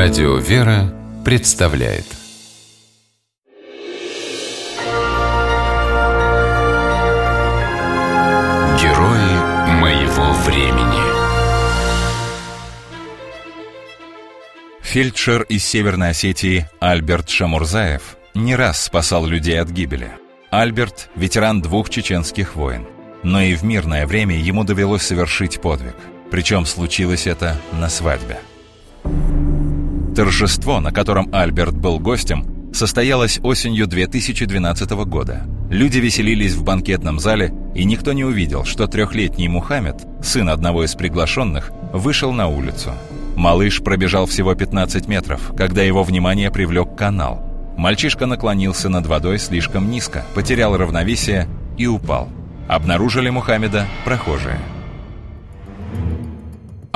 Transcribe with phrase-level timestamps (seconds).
[0.00, 2.04] Радио «Вера» представляет
[8.80, 11.02] Герои моего времени
[14.82, 20.12] Фельдшер из Северной Осетии Альберт Шамурзаев не раз спасал людей от гибели.
[20.52, 22.86] Альберт– ветеран двух чеченских войн.
[23.24, 25.96] Но и в мирное время ему довелось совершить подвиг.
[26.30, 28.38] Причем случилось это на свадьбе.
[30.18, 35.44] Торжество, на котором Альберт был гостем, состоялось осенью 2012 года.
[35.70, 40.96] Люди веселились в банкетном зале, и никто не увидел, что трехлетний Мухаммед, сын одного из
[40.96, 42.94] приглашенных, вышел на улицу.
[43.36, 47.40] Малыш пробежал всего 15 метров, когда его внимание привлек канал.
[47.76, 51.46] Мальчишка наклонился над водой слишком низко, потерял равновесие
[51.76, 52.28] и упал.
[52.66, 54.58] Обнаружили Мухаммеда прохожие.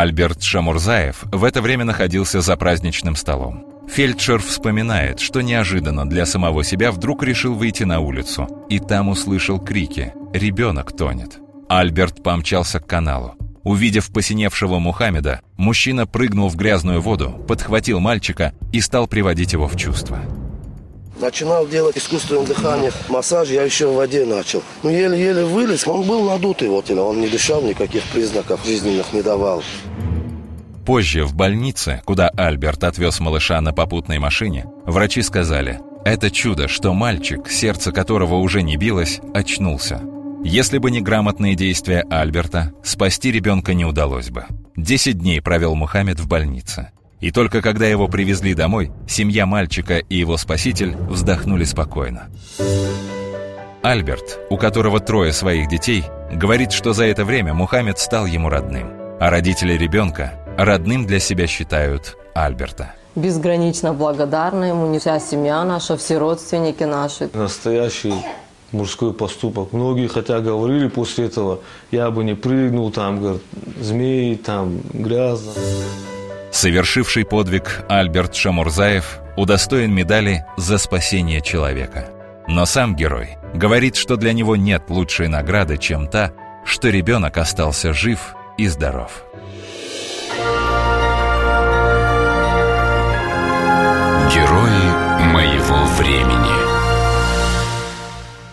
[0.00, 3.64] Альберт Шамурзаев в это время находился за праздничным столом.
[3.88, 9.60] Фельдшер вспоминает, что неожиданно для самого себя вдруг решил выйти на улицу, и там услышал
[9.60, 11.38] крики «Ребенок тонет».
[11.68, 13.36] Альберт помчался к каналу.
[13.62, 19.76] Увидев посиневшего Мухаммеда, мужчина прыгнул в грязную воду, подхватил мальчика и стал приводить его в
[19.76, 20.18] чувство.
[21.20, 24.62] Начинал делать искусственное дыхание, массаж я еще в воде начал.
[24.82, 29.62] Ну, еле-еле вылез, он был надутый, вот, он не дышал, никаких признаков жизненных не давал.
[30.84, 36.92] Позже в больнице, куда Альберт отвез малыша на попутной машине, врачи сказали, это чудо, что
[36.92, 40.02] мальчик, сердце которого уже не билось, очнулся.
[40.44, 44.44] Если бы не грамотные действия Альберта, спасти ребенка не удалось бы.
[44.76, 46.90] Десять дней провел Мухаммед в больнице.
[47.24, 52.28] И только когда его привезли домой, семья мальчика и его спаситель вздохнули спокойно.
[53.80, 58.90] Альберт, у которого трое своих детей, говорит, что за это время Мухаммед стал ему родным,
[59.20, 62.92] а родители ребенка родным для себя считают Альберта.
[63.14, 67.30] Безгранично благодарна ему вся семья наша, все родственники наши.
[67.32, 68.16] Настоящий
[68.70, 69.72] мужской поступок.
[69.72, 71.60] Многие хотя говорили после этого,
[71.90, 73.42] я бы не прыгнул, там, говорят,
[73.80, 75.52] змеи, там, грязно.
[76.64, 82.08] Совершивший подвиг Альберт Шамурзаев удостоен медали за спасение человека.
[82.48, 86.32] Но сам герой говорит, что для него нет лучшей награды, чем та,
[86.64, 89.26] что ребенок остался жив и здоров.
[94.32, 96.64] Герои моего времени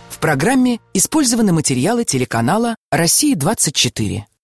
[0.10, 4.24] В программе использованы материалы телеканала «Россия-24».